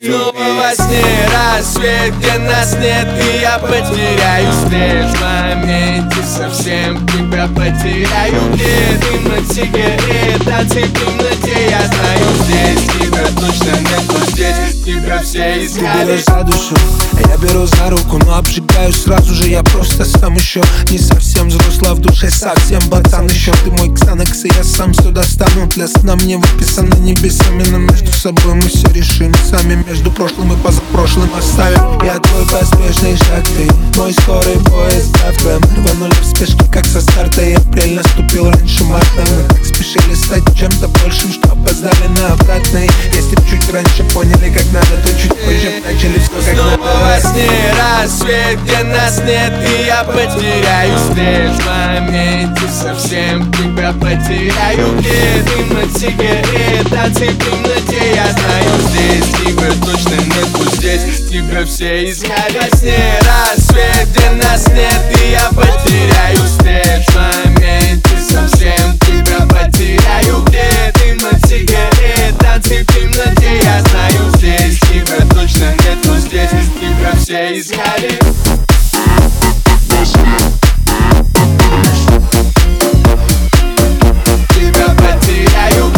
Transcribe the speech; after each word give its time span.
Снова 0.00 0.30
во 0.32 0.72
сне 0.76 1.02
рассвет, 1.34 2.16
где 2.18 2.38
нас 2.38 2.72
нет 2.74 3.08
И 3.20 3.40
я 3.40 3.58
потеряю 3.58 4.52
след 4.52 5.06
В 5.06 5.20
моменте 5.20 6.22
совсем 6.22 7.04
тебя 7.08 7.48
потеряю. 7.48 8.54
Где 8.54 8.96
дым 9.00 9.34
от 9.34 9.52
сигарет, 9.52 10.44
танцы 10.44 10.84
в 10.84 10.92
Тебя 15.08 15.22
все 15.22 15.64
искали 15.64 16.04
берешь 16.04 16.24
за 16.26 16.44
душу, 16.44 16.74
а 17.14 17.28
я 17.30 17.38
беру 17.38 17.64
за 17.64 17.88
руку 17.88 18.18
Но 18.26 18.34
обжигаю 18.36 18.92
сразу 18.92 19.32
же, 19.32 19.48
я 19.48 19.62
просто 19.62 20.04
сам 20.04 20.34
еще 20.34 20.62
Не 20.90 20.98
совсем 20.98 21.48
взрослый, 21.48 21.92
а 21.92 21.94
в 21.94 22.00
душе 22.00 22.30
совсем 22.30 22.82
пацан 22.90 23.26
еще. 23.26 23.50
Ты 23.64 23.70
мой 23.70 23.94
ксанекс, 23.94 24.44
и 24.44 24.48
я 24.54 24.62
сам 24.62 24.92
все 24.92 25.10
достану. 25.10 25.66
Для 25.68 25.88
сна 25.88 26.14
мне 26.16 26.36
выписано 26.36 26.94
небесами 26.96 27.64
Но 27.70 27.78
между 27.78 28.12
собой 28.12 28.52
мы 28.52 28.68
все 28.68 28.86
решим 28.88 29.32
сами. 29.48 29.82
Между 29.88 30.10
прошлым 30.10 30.52
и 30.52 30.56
позапрошлым 30.56 31.30
оставим. 31.38 32.04
Я 32.04 32.18
твой 32.18 32.46
поспешный 32.46 33.16
шаг, 33.16 33.44
ты 33.44 33.66
мой 33.96 34.12
скорый 34.12 34.58
поезд 34.60 35.16
завтра 35.24 35.58
Мы 35.58 35.84
рванули 35.84 36.14
в 36.20 36.24
спешке, 36.26 36.64
как 36.70 36.84
со 36.84 37.00
старта 37.00 37.40
И 37.40 37.54
апрель 37.54 37.94
наступил 37.94 38.50
раньше 38.50 38.84
марта 38.84 39.24
Мы 39.26 39.54
так 39.54 39.64
спешили 39.64 40.14
стать 40.14 40.44
чем-то 40.54 40.88
большим, 40.88 41.32
что 41.32 41.52
опоздали 41.52 42.08
на 42.18 42.34
обратный 42.34 42.90
Если 43.14 43.36
б 43.36 43.42
чуть 43.50 43.72
раньше 43.72 44.04
поняли, 44.12 44.27
рассвет, 48.08 48.62
где 48.64 48.82
нас 48.84 49.20
нет 49.24 49.52
И 49.66 49.86
я 49.86 50.02
потеряю 50.04 50.98
след 51.12 51.50
В 51.50 51.66
моменте 51.66 52.62
совсем 52.68 53.52
тебя 53.52 53.92
потеряю. 53.92 54.98
Где 54.98 55.42
дым 55.42 55.78
от 55.78 55.96
сигарет, 55.96 56.88
танцы 56.90 57.28
в 57.28 57.38
темноте. 57.38 58.14
Я 58.14 58.32
знаю 58.32 58.70
здесь, 58.88 59.24
тебя 59.44 59.68
точно 59.84 60.16
нет 60.16 60.48
вот 60.54 60.74
здесь 60.74 61.28
Тебя 61.28 61.64
все 61.64 62.10
искали 62.10 62.58
во 62.58 62.76
сне 62.76 63.20
рассвет, 63.20 64.08
где 64.10 64.30
нас 64.30 64.66
нет 64.68 65.20
И 65.22 65.32
я 65.32 65.48
потеряю 65.48 65.87
все 77.28 77.60
искали. 77.60 78.08
Тебя 84.54 84.88
потеряю. 84.94 85.92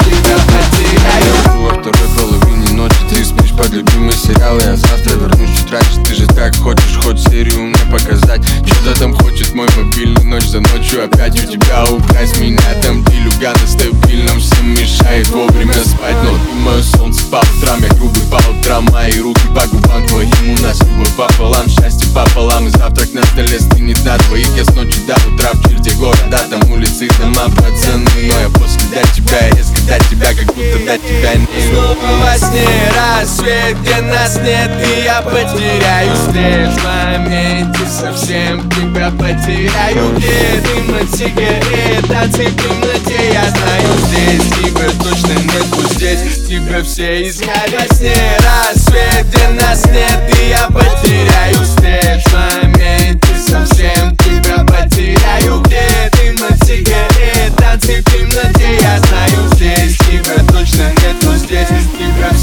Тебя 0.00 0.38
потеряю. 0.46 1.34
Второй 1.80 2.08
половине 2.16 2.72
ночи 2.72 2.96
ты 3.10 3.22
под 3.58 3.72
любимый 3.72 4.12
сериал. 4.12 4.58
Я 4.60 4.74
завтра 4.74 5.16
вернусь 5.16 5.58
чуть 5.58 5.70
раньше, 5.70 6.02
ты 6.06 6.14
же 6.14 6.26
так 6.28 6.56
хочешь 6.56 6.98
Хоть 7.02 7.20
серию 7.28 7.64
мне 7.64 7.92
показать. 7.92 8.42
Что-то 8.66 8.98
там 8.98 9.14
хочет 9.14 9.54
мой 9.54 9.68
мобильный 9.76 10.24
Ночь 10.24 10.46
за 10.46 10.60
ночью? 10.60 11.04
Опять 11.04 11.42
у 11.44 11.46
тебя 11.46 11.84
украсть 11.84 12.38
меня 12.40 12.60
Там 12.82 13.04
делюга 13.44 13.52
на 13.60 13.66
стабильном 13.66 14.40
Всем 14.40 14.70
мешает 14.70 15.28
вовремя 15.28 15.74
спать. 15.74 16.16
Но 16.22 16.38
ты 16.38 16.54
мое 16.54 16.82
солнце 16.82 17.24
по 17.26 17.36
утрам 17.36 17.80
Я 17.82 17.88
грубый 17.94 18.22
по 18.30 18.36
утрам 18.50 18.84
Мои 18.92 19.18
руки 19.20 19.42
по 19.54 19.66
губам 19.66 20.06
твоим. 20.06 20.30
У 20.50 20.62
нас 20.62 20.80
любовь 20.80 21.14
пополам, 21.16 21.68
счастье 21.68 22.08
пополам 22.14 22.66
И 22.66 22.70
завтрак 22.70 23.12
на 23.12 23.24
столе 23.24 23.58
стынет 23.60 24.02
на 24.04 24.16
двоих. 24.18 24.48
Я 24.56 24.64
с 24.64 24.74
ночи 24.74 25.00
до 25.06 25.14
утра 25.28 25.50
в 25.52 25.68
черте 25.68 25.92
города 25.96 26.46
Там 26.50 26.70
улицы, 26.70 27.08
дома, 27.18 27.48
пацаны. 27.50 28.08
Но 28.16 28.40
я 28.40 28.48
после 28.48 28.82
до 28.88 29.06
тебя, 29.14 29.46
я 29.46 29.50
резко 29.50 29.80
до 29.86 29.98
тебя 30.08 30.34
Как 30.34 30.46
будто 30.46 30.73
до 30.84 30.98
тебя 30.98 31.34
не 31.34 31.46
Снова 31.68 31.96
во 32.22 32.36
сне 32.38 32.66
рассвет, 32.94 33.80
где 33.80 34.00
нас 34.02 34.36
нет 34.36 34.70
И 34.84 35.04
я 35.04 35.22
потеряю. 35.22 36.12
След 36.30 36.68
В 36.70 36.84
моменте 36.84 37.80
совсем 37.88 38.68
тебя 38.70 39.10
потеряю. 39.10 40.14
Где 40.16 40.60
дым 40.62 40.96
от 40.96 41.10
сигарет, 41.10 42.06
танцы 42.08 42.48
в 42.48 42.56
темноте 42.56 43.32
Я 43.32 43.44
знаю. 43.50 43.88
Здесь, 44.06 44.48
тебя 44.52 44.90
точно 45.02 45.32
нет 45.32 45.66
вот 45.72 45.90
здесь 45.92 46.46
Тебя 46.46 46.82
все 46.82 47.28
искали. 47.28 47.76
Во 47.76 47.94
сне 47.94 48.14
рассвет, 48.38 49.26
где 49.28 49.48
нас 49.48 49.86
нет 49.86 50.38
И 50.38 50.50
я 50.50 50.63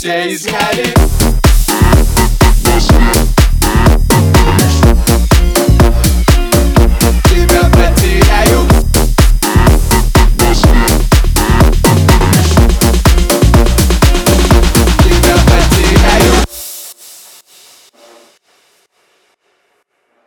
Jay's 0.01 0.47
got 0.47 0.73
it. 0.79 1.01